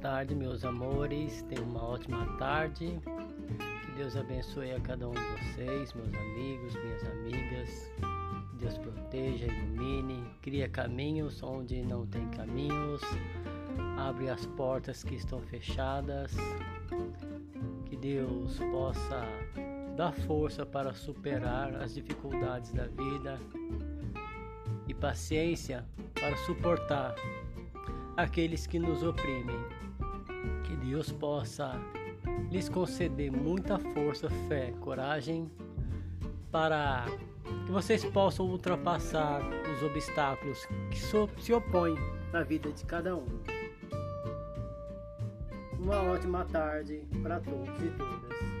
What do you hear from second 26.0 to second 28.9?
para suportar aqueles que